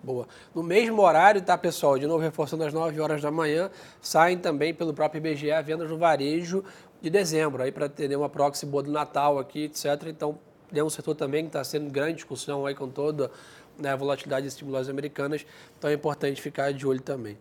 Boa. 0.02 0.26
No 0.52 0.62
mesmo 0.62 1.00
horário, 1.00 1.40
tá, 1.40 1.56
pessoal? 1.56 1.96
De 1.96 2.06
novo, 2.06 2.22
reforçando 2.22 2.64
às 2.64 2.72
9 2.72 3.00
horas 3.00 3.22
da 3.22 3.30
manhã, 3.30 3.70
saem 4.00 4.36
também 4.36 4.74
pelo 4.74 4.92
próprio 4.92 5.18
IBGE 5.18 5.52
a 5.52 5.62
vendas 5.62 5.88
no 5.88 5.96
varejo 5.96 6.64
de 7.00 7.08
dezembro, 7.08 7.62
aí 7.62 7.70
para 7.70 7.88
ter 7.88 8.14
uma 8.16 8.28
proxy 8.28 8.66
boa 8.66 8.82
do 8.82 8.90
Natal 8.90 9.38
aqui, 9.38 9.64
etc. 9.64 10.08
Então, 10.08 10.38
é 10.74 10.82
um 10.82 10.90
setor 10.90 11.14
também 11.14 11.42
que 11.44 11.48
está 11.50 11.62
sendo 11.62 11.90
grande 11.90 12.14
discussão 12.14 12.66
aí 12.66 12.74
com 12.74 12.88
toda 12.88 13.30
né, 13.78 13.90
a 13.90 13.96
volatilidade 13.96 14.44
das 14.44 14.54
estimulações 14.54 14.88
americanas, 14.88 15.46
então 15.78 15.90
é 15.90 15.94
importante 15.94 16.40
ficar 16.40 16.72
de 16.72 16.86
olho 16.86 17.00
também. 17.00 17.38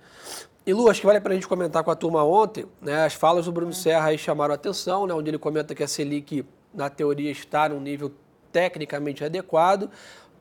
E 0.66 0.74
Lu, 0.74 0.90
acho 0.90 1.00
que 1.00 1.08
vale 1.08 1.20
para 1.20 1.32
a 1.32 1.36
gente 1.36 1.48
comentar 1.48 1.84
com 1.84 1.92
a 1.92 1.96
turma 1.96 2.24
ontem, 2.24 2.66
né, 2.82 3.06
as 3.06 3.14
falas 3.14 3.46
do 3.46 3.52
Bruno 3.52 3.74
Serra 3.74 4.08
aí 4.10 4.18
chamaram 4.18 4.52
a 4.52 4.56
atenção, 4.56 5.08
né, 5.08 5.14
onde 5.14 5.30
ele 5.30 5.40
comenta 5.40 5.74
que 5.74 5.84
a 5.84 5.88
Selic, 5.88 6.46
na 6.74 6.90
teoria, 6.90 7.32
está 7.32 7.70
num 7.70 7.80
nível 7.80 8.12
tecnicamente 8.52 9.24
adequado, 9.24 9.90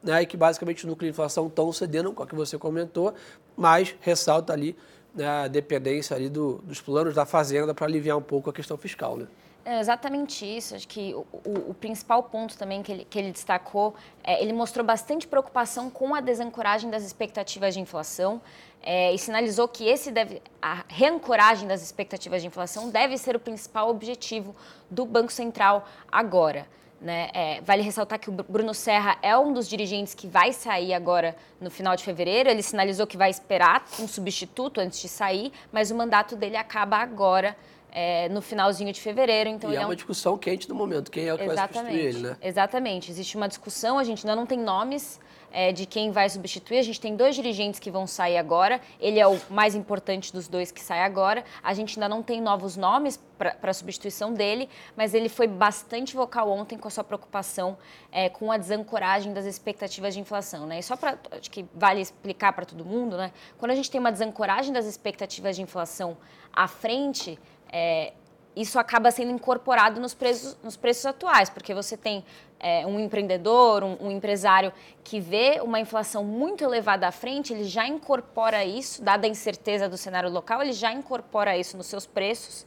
né, 0.02 0.22
e 0.22 0.26
que 0.26 0.36
basicamente 0.36 0.84
o 0.84 0.88
núcleo 0.88 1.10
de 1.10 1.12
inflação 1.12 1.46
estão 1.46 1.72
cedendo 1.72 2.12
com 2.12 2.22
o 2.22 2.26
que 2.26 2.34
você 2.34 2.58
comentou, 2.58 3.14
mas 3.56 3.94
ressalta 4.00 4.52
ali 4.52 4.76
né, 5.14 5.26
a 5.26 5.48
dependência 5.48 6.16
ali 6.16 6.28
do, 6.28 6.58
dos 6.64 6.80
planos 6.80 7.14
da 7.14 7.26
Fazenda 7.26 7.74
para 7.74 7.86
aliviar 7.86 8.16
um 8.16 8.22
pouco 8.22 8.50
a 8.50 8.52
questão 8.52 8.76
fiscal. 8.76 9.16
Né? 9.16 9.26
É 9.64 9.78
exatamente 9.78 10.44
isso. 10.44 10.74
Acho 10.74 10.88
que 10.88 11.14
o, 11.14 11.26
o, 11.44 11.70
o, 11.70 11.74
principal 11.74 12.22
ponto 12.22 12.56
também 12.56 12.82
que 12.82 12.90
ele, 12.90 13.06
que 13.08 13.18
ele 13.18 13.30
destacou, 13.30 13.94
é, 14.24 14.42
ele 14.42 14.52
mostrou 14.52 14.84
bastante 14.84 15.26
preocupação 15.26 15.90
com 15.90 16.14
a 16.14 16.20
desancoragem 16.20 16.90
das 16.90 17.02
expectativas 17.02 17.74
de 17.74 17.80
inflação 17.80 18.40
é, 18.82 19.12
e 19.12 19.18
sinalizou 19.18 19.68
que 19.68 19.86
esse 19.86 20.10
deve, 20.10 20.40
a 20.62 20.84
reancoragem 20.88 21.68
das 21.68 21.82
expectativas 21.82 22.40
de 22.40 22.48
inflação 22.48 22.88
deve 22.88 23.18
ser 23.18 23.36
o 23.36 23.38
principal 23.38 23.90
objetivo 23.90 24.56
do 24.90 25.04
Banco 25.04 25.30
Central 25.30 25.86
agora. 26.10 26.66
Né? 27.00 27.30
É, 27.32 27.60
vale 27.62 27.80
ressaltar 27.82 28.18
que 28.18 28.28
o 28.28 28.32
Bruno 28.32 28.74
Serra 28.74 29.16
é 29.22 29.36
um 29.36 29.54
dos 29.54 29.66
dirigentes 29.66 30.12
que 30.12 30.26
vai 30.26 30.52
sair 30.52 30.92
agora 30.92 31.34
no 31.58 31.70
final 31.70 31.96
de 31.96 32.04
fevereiro. 32.04 32.50
Ele 32.50 32.62
sinalizou 32.62 33.06
que 33.06 33.16
vai 33.16 33.30
esperar 33.30 33.86
um 33.98 34.06
substituto 34.06 34.80
antes 34.80 35.00
de 35.00 35.08
sair, 35.08 35.50
mas 35.72 35.90
o 35.90 35.94
mandato 35.94 36.36
dele 36.36 36.58
acaba 36.58 36.98
agora 36.98 37.56
é, 37.92 38.28
no 38.28 38.40
finalzinho 38.40 38.92
de 38.92 39.00
fevereiro. 39.00 39.50
Então 39.50 39.72
e 39.72 39.76
é, 39.76 39.82
é 39.82 39.86
uma 39.86 39.96
discussão 39.96 40.36
quente 40.38 40.68
no 40.68 40.74
momento, 40.74 41.10
quem 41.10 41.26
é 41.26 41.34
o 41.34 41.38
que 41.38 41.44
Exatamente. 41.44 41.72
vai 41.72 41.82
substituir 41.82 42.06
ele, 42.06 42.28
né? 42.28 42.36
Exatamente, 42.42 43.10
existe 43.10 43.36
uma 43.36 43.48
discussão, 43.48 43.98
a 43.98 44.04
gente 44.04 44.26
ainda 44.26 44.36
não 44.36 44.46
tem 44.46 44.58
nomes 44.58 45.20
é, 45.52 45.72
de 45.72 45.86
quem 45.86 46.10
vai 46.10 46.28
substituir. 46.28 46.78
A 46.78 46.82
gente 46.82 47.00
tem 47.00 47.16
dois 47.16 47.34
dirigentes 47.34 47.80
que 47.80 47.90
vão 47.90 48.06
sair 48.06 48.36
agora, 48.36 48.80
ele 49.00 49.18
é 49.18 49.26
o 49.26 49.38
mais 49.50 49.74
importante 49.74 50.32
dos 50.32 50.48
dois 50.48 50.70
que 50.70 50.80
sai 50.80 51.02
agora. 51.02 51.44
A 51.62 51.74
gente 51.74 51.98
ainda 51.98 52.08
não 52.08 52.22
tem 52.22 52.40
novos 52.40 52.76
nomes 52.76 53.20
para 53.38 53.56
a 53.62 53.72
substituição 53.72 54.34
dele, 54.34 54.68
mas 54.94 55.14
ele 55.14 55.28
foi 55.28 55.46
bastante 55.46 56.14
vocal 56.14 56.50
ontem 56.50 56.76
com 56.76 56.88
a 56.88 56.90
sua 56.90 57.02
preocupação 57.02 57.78
é, 58.12 58.28
com 58.28 58.52
a 58.52 58.58
desancoragem 58.58 59.32
das 59.32 59.46
expectativas 59.46 60.14
de 60.14 60.20
inflação. 60.20 60.66
Né? 60.66 60.80
E 60.80 60.82
só 60.82 60.94
para, 60.94 61.18
acho 61.32 61.50
que 61.50 61.64
vale 61.74 62.00
explicar 62.00 62.52
para 62.52 62.66
todo 62.66 62.84
mundo, 62.84 63.16
né? 63.16 63.32
quando 63.58 63.70
a 63.70 63.74
gente 63.74 63.90
tem 63.90 63.98
uma 63.98 64.12
desancoragem 64.12 64.72
das 64.72 64.84
expectativas 64.84 65.56
de 65.56 65.62
inflação 65.62 66.16
à 66.52 66.68
frente, 66.68 67.38
é, 67.72 68.12
isso 68.54 68.78
acaba 68.78 69.10
sendo 69.10 69.30
incorporado 69.30 70.00
nos 70.00 70.12
preços, 70.12 70.56
nos 70.62 70.76
preços 70.76 71.06
atuais, 71.06 71.48
porque 71.48 71.72
você 71.72 71.96
tem 71.96 72.24
é, 72.58 72.86
um 72.86 72.98
empreendedor, 73.00 73.82
um, 73.82 73.96
um, 74.00 74.10
empresário 74.10 74.72
que 75.02 75.20
vê 75.20 75.60
uma 75.62 75.80
inflação 75.80 76.24
muito 76.24 76.62
elevada 76.62 77.06
à 77.06 77.12
frente, 77.12 77.52
ele 77.52 77.64
já 77.64 77.86
incorpora 77.86 78.64
isso, 78.64 79.02
dada 79.02 79.26
a 79.26 79.30
incerteza 79.30 79.88
do 79.88 79.96
cenário 79.96 80.28
local, 80.28 80.60
ele 80.60 80.72
já 80.72 80.92
incorpora 80.92 81.56
isso 81.56 81.76
nos 81.76 81.86
seus 81.86 82.06
preços. 82.06 82.66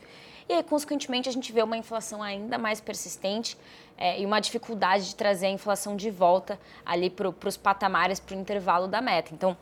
E 0.49 0.53
aí, 0.53 0.63
consequentemente, 0.63 1.29
a 1.29 1.31
gente 1.31 1.51
vê 1.51 1.61
uma 1.61 1.77
inflação 1.77 2.21
ainda 2.21 2.57
mais 2.57 2.81
persistente 2.81 3.57
é, 3.97 4.19
e 4.19 4.25
uma 4.25 4.39
dificuldade 4.39 5.05
de 5.05 5.15
trazer 5.15 5.45
a 5.45 5.49
inflação 5.49 5.95
de 5.95 6.09
volta 6.09 6.59
ali 6.85 7.09
para 7.09 7.29
os 7.29 7.57
patamares, 7.57 8.19
para 8.19 8.35
o 8.35 8.39
intervalo 8.39 8.87
da 8.87 8.99
meta. 8.99 9.33
Então, 9.33 9.55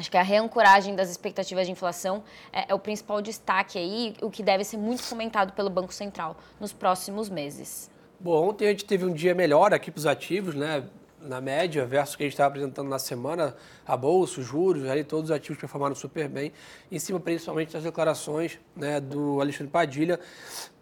Acho 0.00 0.10
que 0.10 0.16
a 0.16 0.22
reancoragem 0.22 0.96
das 0.96 1.10
expectativas 1.10 1.66
de 1.66 1.72
inflação 1.72 2.24
é, 2.50 2.72
é, 2.72 2.74
o 2.74 2.78
principal 2.78 3.20
destaque 3.20 3.78
aí, 3.78 4.14
o 4.22 4.30
que 4.30 4.42
deve 4.42 4.64
ser 4.64 4.78
muito 4.78 5.06
comentado 5.06 5.52
pelo 5.52 5.68
Banco 5.68 5.92
Central 5.92 6.38
nos 6.58 6.72
próximos 6.72 7.28
meses. 7.28 7.90
Bom, 8.18 8.48
ontem 8.48 8.64
a 8.64 8.70
gente 8.70 8.86
teve 8.86 9.04
um 9.04 9.12
dia 9.12 9.34
melhor 9.34 9.74
aqui 9.74 9.90
para 9.90 9.98
os 9.98 10.06
ativos, 10.06 10.54
né? 10.54 10.84
Na 11.20 11.38
média, 11.38 11.84
versus 11.84 12.14
o 12.14 12.16
que 12.16 12.22
a 12.22 12.26
gente 12.26 12.32
estava 12.32 12.48
apresentando 12.48 12.88
na 12.88 12.98
semana, 12.98 13.54
a 13.86 13.94
bolsa, 13.94 14.40
os 14.40 14.46
juros, 14.46 14.88
aí 14.88 15.04
todos 15.04 15.28
os 15.28 15.36
ativos 15.36 15.60
performaram 15.60 15.94
super 15.94 16.26
bem, 16.30 16.50
em 16.90 16.98
cima 16.98 17.20
principalmente 17.20 17.74
das 17.74 17.82
declarações 17.82 18.58
né, 18.74 18.98
do 19.00 19.38
Alexandre 19.38 19.70
Padilha 19.70 20.18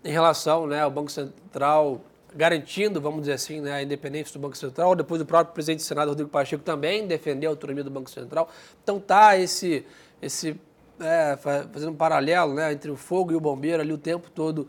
em 0.04 0.12
relação 0.12 0.64
né, 0.68 0.80
ao 0.80 0.92
Banco 0.92 1.10
Central 1.10 2.00
garantindo, 2.34 3.00
vamos 3.00 3.20
dizer 3.20 3.32
assim, 3.32 3.60
né, 3.60 3.72
a 3.72 3.82
independência 3.82 4.32
do 4.32 4.38
Banco 4.38 4.56
Central. 4.56 4.94
Depois 4.94 5.20
o 5.20 5.26
próprio 5.26 5.54
presidente 5.54 5.78
do 5.78 5.84
Senado, 5.84 6.08
Rodrigo 6.08 6.30
Pacheco, 6.30 6.62
também 6.62 7.06
defendeu 7.06 7.50
a 7.50 7.52
autonomia 7.52 7.84
do 7.84 7.90
Banco 7.90 8.10
Central. 8.10 8.48
Então 8.82 9.00
tá 9.00 9.36
esse, 9.38 9.84
esse 10.20 10.58
é, 11.00 11.36
fazendo 11.72 11.92
um 11.92 11.96
paralelo 11.96 12.54
né, 12.54 12.72
entre 12.72 12.90
o 12.90 12.96
fogo 12.96 13.32
e 13.32 13.36
o 13.36 13.40
bombeiro 13.40 13.80
ali 13.80 13.92
o 13.92 13.98
tempo 13.98 14.30
todo 14.30 14.68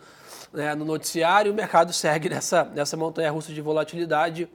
né, 0.54 0.74
no 0.76 0.86
noticiário. 0.86 1.52
O 1.52 1.56
mercado 1.56 1.92
segue 1.92 2.30
nessa, 2.30 2.64
nessa 2.66 2.96
montanha 2.96 3.32
russa 3.32 3.52
de 3.52 3.62
volatilidade 3.62 4.48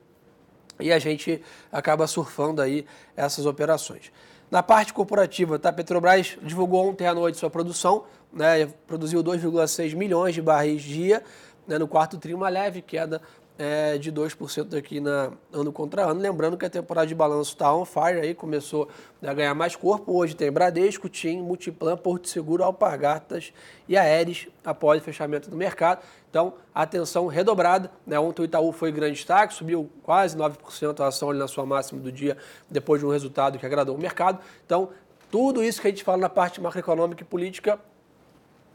e 0.81 0.93
a 0.93 0.99
gente 0.99 1.43
acaba 1.71 2.07
surfando 2.07 2.61
aí 2.61 2.87
essas 3.17 3.47
operações. 3.47 4.11
Na 4.51 4.63
parte 4.63 4.93
corporativa, 4.93 5.59
tá? 5.59 5.73
Petrobras 5.73 6.37
divulgou 6.43 6.89
ontem 6.89 7.07
à 7.07 7.15
noite 7.15 7.39
sua 7.39 7.51
produção, 7.51 8.05
né, 8.33 8.67
produziu 8.87 9.23
2,6 9.23 9.95
milhões 9.95 10.35
de 10.35 10.43
barris 10.43 10.83
dia, 10.83 11.23
né, 11.66 11.78
no 11.78 11.88
quarto 11.88 12.18
tri, 12.18 12.35
uma 12.35 12.49
leve 12.49 12.83
queda 12.83 13.21
é, 13.56 13.97
de 13.99 14.12
2% 14.12 14.76
aqui 14.76 15.00
na 15.00 15.30
ano 15.52 15.73
contra 15.73 16.02
ano. 16.02 16.21
Lembrando 16.21 16.56
que 16.56 16.64
a 16.64 16.71
temporada 16.71 17.06
de 17.06 17.14
balanço 17.14 17.52
está 17.52 17.73
on 17.75 17.85
fire, 17.85 18.21
aí 18.21 18.35
começou 18.35 18.88
a 19.23 19.33
ganhar 19.33 19.54
mais 19.54 19.76
corpo. 19.76 20.12
Hoje 20.12 20.35
tem 20.35 20.50
Bradesco, 20.50 21.09
TIM, 21.09 21.40
Multiplan, 21.40 21.97
Porto 21.97 22.28
Seguro, 22.28 22.64
Alpargatas 22.64 23.52
e 23.88 23.97
Aeres 23.97 24.49
após 24.64 25.00
o 25.00 25.04
fechamento 25.04 25.49
do 25.49 25.56
mercado. 25.56 26.02
Então, 26.28 26.54
atenção 26.75 27.26
redobrada. 27.26 27.90
Né? 28.04 28.18
Ontem 28.18 28.42
o 28.42 28.44
Itaú 28.44 28.73
foi 28.73 28.90
grande 28.90 29.14
destaque, 29.14 29.54
subiu 29.54 29.88
quase 30.02 30.37
9% 30.37 31.00
a 31.00 31.06
ação 31.06 31.30
ali 31.30 31.38
na 31.38 31.47
sua 31.47 31.64
máxima 31.64 32.00
do 32.00 32.11
dia, 32.11 32.37
depois 32.68 33.00
de 33.00 33.06
um 33.06 33.11
resultado 33.11 33.59
que 33.59 33.64
agradou 33.64 33.94
o 33.94 33.99
mercado. 34.00 34.40
Então, 34.66 34.90
tudo 35.30 35.62
isso 35.62 35.80
que 35.80 35.87
a 35.87 35.90
gente 35.90 36.02
fala 36.02 36.18
na 36.18 36.28
parte 36.28 36.61
macroeconômica 36.61 37.23
e 37.23 37.25
política 37.25 37.78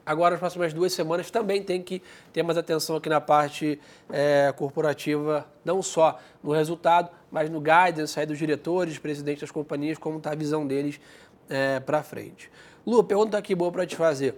Agora, 0.10 0.32
nas 0.32 0.39
próximas 0.39 0.74
duas 0.74 0.92
semanas, 0.92 1.30
também 1.30 1.62
tem 1.62 1.84
que 1.84 2.01
ter 2.34 2.42
mais 2.42 2.58
atenção 2.58 2.96
aqui 2.96 3.08
na 3.08 3.22
parte 3.22 3.80
é, 4.10 4.51
corporativa, 4.58 5.46
não 5.63 5.84
só 5.84 6.20
no 6.42 6.51
resultado, 6.51 7.12
mas 7.30 7.48
no 7.48 7.62
guidance 7.62 8.20
aí 8.20 8.25
dos 8.25 8.39
diretores, 8.39 8.98
presidentes 8.98 9.42
das 9.42 9.51
companhias, 9.51 10.00
como 10.00 10.18
está 10.18 10.32
a 10.32 10.36
visão 10.36 10.66
deles 10.66 11.00
é, 11.48 11.80
para 11.80 12.01
frente. 12.01 12.50
Lu, 12.88 13.04
pergunta 13.04 13.38
aqui 13.38 13.54
boa 13.54 13.72
para 13.72 13.86
te 13.86 13.96
fazer. 13.96 14.34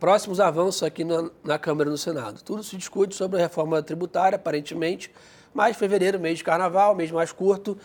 Próximos 0.00 0.40
avanços 0.40 0.82
aqui 0.82 1.04
na, 1.04 1.30
na 1.44 1.56
Câmara 1.56 1.88
e 1.88 1.92
no 1.92 1.96
Senado. 1.96 2.42
Tudo 2.42 2.64
se 2.64 2.76
discute 2.76 3.14
sobre 3.14 3.38
a 3.38 3.42
reforma 3.42 3.80
tributária, 3.80 4.34
aparentemente, 4.34 5.08
mas 5.54 5.76
fevereiro, 5.76 6.18
mês 6.18 6.38
de 6.38 6.42
carnaval, 6.42 6.96
mês 6.96 7.12
mais 7.12 7.30
curto, 7.30 7.78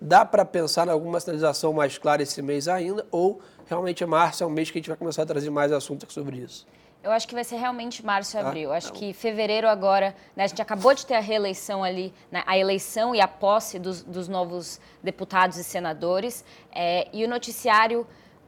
dá 0.00 0.24
para 0.24 0.44
pensar 0.44 0.86
em 0.86 0.90
alguma 0.90 1.20
sinalização 1.20 1.72
mais 1.72 1.98
clara 1.98 2.22
esse 2.22 2.40
mês 2.40 2.68
ainda 2.68 3.06
ou 3.10 3.40
realmente 3.66 4.04
março 4.04 4.42
é 4.42 4.46
um 4.46 4.50
mês 4.50 4.70
que 4.70 4.78
a 4.78 4.80
gente 4.80 4.88
vai 4.88 4.96
começar 4.96 5.22
a 5.22 5.26
trazer 5.26 5.50
mais 5.50 5.72
assuntos 5.72 6.12
sobre 6.12 6.38
isso? 6.38 6.66
Eu 7.02 7.12
acho 7.12 7.28
que 7.28 7.34
vai 7.34 7.44
ser 7.44 7.56
realmente 7.56 8.04
março 8.04 8.34
e 8.34 8.40
tá? 8.40 8.48
abril. 8.48 8.72
Acho 8.72 8.90
que 8.90 9.12
fevereiro 9.12 9.68
agora, 9.68 10.16
né, 10.34 10.44
a 10.44 10.46
gente 10.46 10.62
acabou 10.62 10.94
de 10.94 11.04
ter 11.04 11.14
a 11.14 11.20
reeleição 11.20 11.84
ali, 11.84 12.14
né, 12.32 12.42
a 12.46 12.56
eleição 12.56 13.14
e 13.14 13.20
a 13.20 13.28
posse 13.28 13.78
dos, 13.78 14.02
dos 14.02 14.26
novos 14.26 14.80
deputados 15.02 15.58
e 15.58 15.64
senadores, 15.64 16.42
é, 16.72 17.06
e 17.12 17.22
o 17.22 17.28
noticiário 17.28 18.06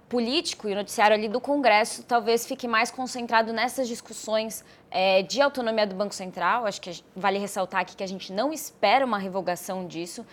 político 0.08 0.68
e 0.68 0.72
o 0.72 0.74
noticiário 0.74 1.14
ali 1.14 1.28
do 1.28 1.40
Congresso 1.40 2.02
talvez 2.04 2.46
fique 2.46 2.66
mais 2.66 2.90
concentrado 2.90 3.52
nessas 3.52 3.88
discussões 3.88 4.64
é, 4.90 5.22
de 5.22 5.42
autonomia 5.42 5.86
do 5.86 5.94
Banco 5.94 6.14
Central. 6.14 6.64
Acho 6.64 6.80
que 6.80 7.02
vale 7.14 7.38
ressaltar 7.38 7.82
aqui 7.82 7.94
que 7.94 8.04
a 8.04 8.08
gente 8.08 8.32
não 8.32 8.52
espera 8.52 9.04
uma 9.04 9.18
revogação 9.18 9.86
disso. 9.86 10.24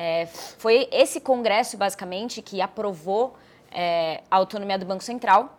É, 0.00 0.26
foi 0.26 0.88
esse 0.92 1.20
Congresso, 1.20 1.76
basicamente, 1.76 2.40
que 2.40 2.62
aprovou 2.62 3.34
é, 3.72 4.22
a 4.30 4.36
autonomia 4.36 4.78
do 4.78 4.86
Banco 4.86 5.02
Central. 5.02 5.58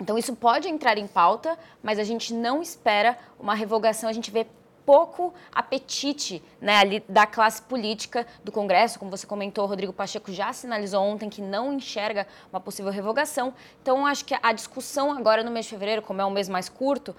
Então, 0.00 0.16
isso 0.16 0.36
pode 0.36 0.68
entrar 0.68 0.96
em 0.98 1.08
pauta, 1.08 1.58
mas 1.82 1.98
a 1.98 2.04
gente 2.04 2.32
não 2.32 2.62
espera 2.62 3.18
uma 3.40 3.54
revogação. 3.54 4.08
A 4.08 4.12
gente 4.12 4.30
vê 4.30 4.46
pouco 4.86 5.34
apetite 5.52 6.42
né, 6.60 6.76
ali 6.76 7.04
da 7.08 7.26
classe 7.26 7.60
política 7.62 8.24
do 8.44 8.52
Congresso. 8.52 9.00
Como 9.00 9.10
você 9.10 9.26
comentou, 9.26 9.66
Rodrigo 9.66 9.92
Pacheco 9.92 10.30
já 10.30 10.52
sinalizou 10.52 11.02
ontem 11.02 11.28
que 11.28 11.42
não 11.42 11.72
enxerga 11.72 12.26
uma 12.52 12.60
possível 12.60 12.92
revogação. 12.92 13.52
Então, 13.80 14.06
acho 14.06 14.24
que 14.24 14.36
a 14.40 14.52
discussão 14.52 15.10
agora 15.10 15.42
no 15.42 15.50
mês 15.50 15.66
de 15.66 15.70
fevereiro, 15.70 16.02
como 16.02 16.20
é 16.20 16.24
um 16.24 16.30
mês 16.30 16.48
mais 16.48 16.68
curto, 16.68 17.16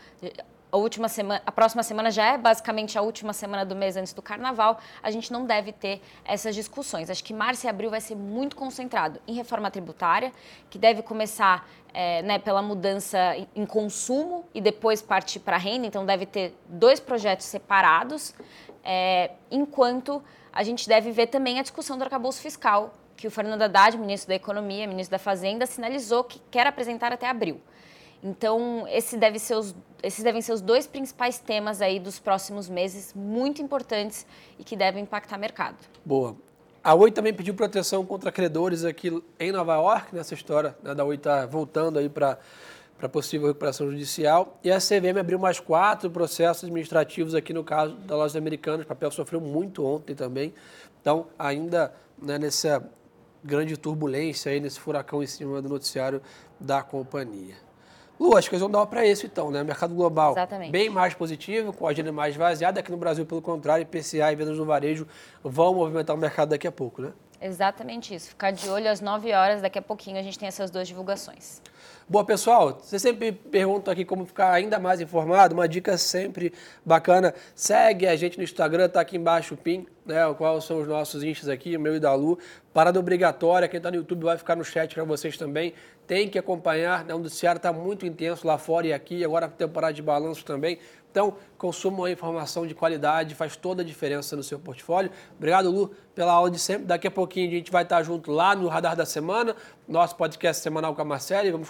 a 0.73 0.77
última 0.77 1.07
semana, 1.07 1.39
a 1.45 1.51
próxima 1.51 1.83
semana 1.83 2.09
já 2.09 2.33
é 2.33 2.35
basicamente 2.35 2.97
a 2.97 3.01
última 3.03 3.31
semana 3.31 3.63
do 3.63 3.75
mês 3.75 3.95
antes 3.95 4.11
do 4.11 4.23
carnaval, 4.23 4.79
a 5.03 5.11
gente 5.11 5.31
não 5.31 5.45
deve 5.45 5.71
ter 5.71 6.01
essas 6.25 6.55
discussões. 6.55 7.11
Acho 7.11 7.23
que 7.23 7.31
março 7.31 7.67
e 7.67 7.69
abril 7.69 7.91
vai 7.91 8.01
ser 8.01 8.15
muito 8.15 8.55
concentrado 8.55 9.21
em 9.27 9.35
reforma 9.35 9.69
tributária, 9.69 10.31
que 10.71 10.79
deve 10.79 11.03
começar 11.03 11.69
é, 11.93 12.23
né, 12.23 12.39
pela 12.39 12.59
mudança 12.63 13.19
em 13.55 13.67
consumo 13.67 14.45
e 14.51 14.59
depois 14.59 14.99
partir 14.99 15.41
para 15.41 15.57
renda, 15.57 15.85
então 15.85 16.03
deve 16.07 16.25
ter 16.25 16.57
dois 16.67 16.99
projetos 16.99 17.45
separados, 17.45 18.33
é, 18.83 19.29
enquanto 19.51 20.23
a 20.51 20.63
gente 20.63 20.89
deve 20.89 21.11
ver 21.11 21.27
também 21.27 21.59
a 21.59 21.61
discussão 21.61 21.99
do 21.99 22.03
arcabouço 22.03 22.41
fiscal, 22.41 22.95
que 23.15 23.27
o 23.27 23.31
Fernando 23.31 23.61
Haddad, 23.61 23.95
ministro 23.95 24.29
da 24.29 24.35
Economia, 24.35 24.87
ministro 24.87 25.11
da 25.11 25.19
Fazenda, 25.19 25.67
sinalizou 25.67 26.23
que 26.23 26.41
quer 26.49 26.65
apresentar 26.65 27.13
até 27.13 27.29
abril. 27.29 27.61
Então, 28.23 28.87
esse 28.87 29.17
deve 29.17 29.37
ser 29.37 29.55
os, 29.55 29.75
esses 30.01 30.23
devem 30.23 30.41
ser 30.41 30.53
os 30.53 30.61
dois 30.61 30.87
principais 30.87 31.37
temas 31.37 31.81
aí 31.81 31.99
dos 31.99 32.19
próximos 32.19 32.69
meses, 32.69 33.13
muito 33.13 33.61
importantes 33.61 34.25
e 34.57 34.63
que 34.63 34.77
devem 34.77 35.03
impactar 35.03 35.35
o 35.35 35.39
mercado. 35.39 35.77
Boa. 36.05 36.35
A 36.81 36.93
Oi 36.93 37.11
também 37.11 37.33
pediu 37.33 37.53
proteção 37.53 38.05
contra 38.05 38.31
credores 38.31 38.85
aqui 38.85 39.23
em 39.39 39.51
Nova 39.51 39.75
York, 39.75 40.15
nessa 40.15 40.33
história 40.33 40.75
né, 40.81 40.95
da 40.95 41.03
Oi 41.03 41.15
está 41.15 41.45
voltando 41.45 41.99
aí 41.99 42.09
para 42.09 42.39
para 43.03 43.09
possível 43.09 43.47
recuperação 43.47 43.91
judicial. 43.91 44.57
E 44.63 44.71
a 44.71 44.77
CVM 44.77 45.19
abriu 45.19 45.37
mais 45.37 45.59
quatro 45.59 46.09
processos 46.09 46.63
administrativos 46.63 47.35
aqui 47.35 47.51
no 47.51 47.61
caso 47.61 47.95
da 47.95 48.15
loja 48.15 48.37
americana. 48.37 48.83
O 48.83 48.85
papel 48.85 49.11
sofreu 49.11 49.41
muito 49.41 49.85
ontem 49.85 50.15
também. 50.15 50.53
Então, 51.01 51.27
ainda 51.37 51.93
né, 52.17 52.39
nessa 52.39 52.81
grande 53.43 53.75
turbulência 53.75 54.53
aí, 54.53 54.61
nesse 54.61 54.79
furacão 54.79 55.21
em 55.21 55.27
cima 55.27 55.61
do 55.61 55.67
noticiário 55.67 56.21
da 56.57 56.81
companhia. 56.81 57.55
Lu, 58.23 58.37
as 58.37 58.47
coisas 58.47 58.61
vão 58.61 58.71
dar 58.71 58.85
para 58.85 59.05
isso 59.05 59.25
então, 59.25 59.51
né? 59.51 59.61
Mercado 59.65 59.93
global 59.93 60.31
Exatamente. 60.31 60.71
bem 60.71 60.89
mais 60.89 61.13
positivo, 61.13 61.73
com 61.73 61.85
a 61.85 61.89
agenda 61.89 62.09
mais 62.09 62.37
vaziada. 62.37 62.79
Aqui 62.79 62.89
no 62.89 62.95
Brasil, 62.95 63.25
pelo 63.25 63.41
contrário, 63.41 63.83
IPCA 63.83 64.31
e 64.31 64.35
vendas 64.37 64.57
no 64.57 64.63
varejo 64.63 65.05
vão 65.43 65.75
movimentar 65.75 66.15
o 66.15 66.19
mercado 66.19 66.49
daqui 66.49 66.65
a 66.65 66.71
pouco, 66.71 67.01
né? 67.01 67.11
Exatamente 67.41 68.15
isso. 68.15 68.29
Ficar 68.29 68.51
de 68.51 68.69
olho 68.69 68.89
às 68.89 69.01
9 69.01 69.33
horas, 69.33 69.61
daqui 69.61 69.77
a 69.77 69.81
pouquinho 69.81 70.17
a 70.17 70.21
gente 70.21 70.39
tem 70.39 70.47
essas 70.47 70.71
duas 70.71 70.87
divulgações. 70.87 71.61
Boa, 72.07 72.25
pessoal, 72.25 72.79
você 72.81 72.99
sempre 72.99 73.31
pergunta 73.31 73.89
aqui 73.89 74.03
como 74.03 74.25
ficar 74.25 74.51
ainda 74.51 74.77
mais 74.77 74.99
informado, 74.99 75.53
uma 75.53 75.69
dica 75.69 75.97
sempre 75.97 76.51
bacana, 76.85 77.33
segue 77.55 78.05
a 78.05 78.15
gente 78.17 78.37
no 78.37 78.43
Instagram, 78.43 78.89
tá 78.89 78.99
aqui 78.99 79.15
embaixo 79.15 79.53
o 79.53 79.57
PIN, 79.57 79.87
né, 80.05 80.17
quais 80.37 80.65
são 80.65 80.81
os 80.81 80.87
nossos 80.87 81.23
instas 81.23 81.47
aqui, 81.47 81.77
o 81.77 81.79
meu 81.79 81.95
e 81.95 82.01
da 82.01 82.13
Lu, 82.13 82.37
parada 82.73 82.99
obrigatória, 82.99 83.69
quem 83.69 83.77
está 83.77 83.89
no 83.89 83.95
YouTube 83.95 84.25
vai 84.25 84.37
ficar 84.37 84.57
no 84.57 84.65
chat 84.65 84.93
para 84.93 85.05
vocês 85.05 85.37
também, 85.37 85.73
tem 86.05 86.27
que 86.27 86.37
acompanhar, 86.37 87.05
né, 87.05 87.15
o 87.15 87.19
noticiário 87.19 87.57
está 87.57 87.71
muito 87.71 88.05
intenso 88.05 88.45
lá 88.45 88.57
fora 88.57 88.85
e 88.85 88.91
aqui, 88.91 89.23
agora 89.23 89.47
temporada 89.47 89.93
de 89.93 90.01
balanço 90.01 90.43
também, 90.43 90.79
então, 91.13 91.35
consumam 91.59 92.05
a 92.05 92.11
informação 92.11 92.65
de 92.65 92.73
qualidade, 92.73 93.35
faz 93.35 93.55
toda 93.55 93.83
a 93.83 93.85
diferença 93.85 94.35
no 94.35 94.41
seu 94.41 94.57
portfólio. 94.57 95.11
Obrigado, 95.37 95.69
Lu, 95.69 95.91
pela 96.15 96.33
aula 96.33 96.49
de 96.49 96.57
sempre. 96.57 96.85
Daqui 96.85 97.05
a 97.05 97.11
pouquinho 97.11 97.49
a 97.49 97.51
gente 97.51 97.71
vai 97.71 97.83
estar 97.83 98.01
junto 98.01 98.31
lá 98.31 98.55
no 98.55 98.67
Radar 98.67 98.95
da 98.95 99.05
Semana, 99.05 99.55
nosso 99.87 100.15
podcast 100.15 100.63
semanal 100.63 100.95
com 100.95 101.03
a 101.03 101.05
Marcela, 101.05 101.47
e 101.47 101.51
vamos 101.51 101.69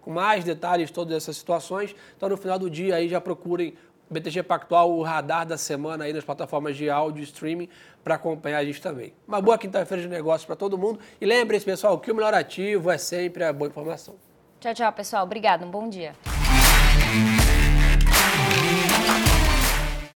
com 0.00 0.10
mais 0.10 0.44
detalhes 0.44 0.90
todas 0.90 1.16
essas 1.16 1.36
situações. 1.36 1.94
Então, 2.16 2.28
no 2.28 2.36
final 2.36 2.58
do 2.58 2.70
dia, 2.70 2.96
aí 2.96 3.08
já 3.08 3.20
procurem 3.20 3.74
BTG 4.12 4.42
Pactual, 4.42 4.90
o 4.92 5.02
Radar 5.02 5.46
da 5.46 5.56
Semana 5.56 6.04
aí 6.04 6.12
nas 6.12 6.24
plataformas 6.24 6.76
de 6.76 6.88
áudio 6.90 7.20
e 7.20 7.24
streaming 7.24 7.68
para 8.04 8.16
acompanhar 8.16 8.58
a 8.58 8.64
gente 8.64 8.80
também. 8.80 9.12
Uma 9.26 9.40
boa 9.40 9.56
quinta-feira 9.56 10.02
de 10.02 10.08
negócios 10.08 10.44
para 10.44 10.54
todo 10.56 10.76
mundo. 10.76 11.00
E 11.20 11.26
lembre-se, 11.26 11.64
pessoal, 11.64 11.98
que 11.98 12.10
o 12.10 12.14
melhor 12.14 12.34
ativo 12.34 12.90
é 12.90 12.98
sempre 12.98 13.44
a 13.44 13.52
boa 13.52 13.68
informação. 13.68 14.14
Tchau, 14.60 14.74
tchau, 14.74 14.92
pessoal. 14.92 15.24
Obrigado. 15.24 15.64
Um 15.64 15.70
bom 15.70 15.88
dia. 15.88 16.12